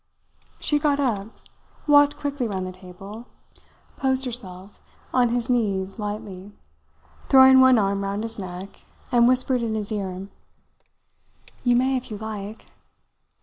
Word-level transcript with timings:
She 0.59 0.79
got 0.79 0.99
up, 0.99 1.27
walked 1.85 2.17
quickly 2.17 2.47
round 2.47 2.65
the 2.65 2.71
table, 2.71 3.27
posed 3.97 4.25
herself 4.25 4.81
on 5.13 5.29
his 5.29 5.47
knees 5.47 5.99
lightly, 5.99 6.53
throwing 7.29 7.59
one 7.61 7.77
arm 7.77 8.01
round 8.01 8.23
his 8.23 8.39
neck, 8.39 8.81
and 9.11 9.27
whispered 9.27 9.61
in 9.61 9.75
his 9.75 9.91
ear: 9.91 10.27
"You 11.63 11.75
may 11.75 11.97
if 11.97 12.09
you 12.09 12.17
like. 12.17 12.65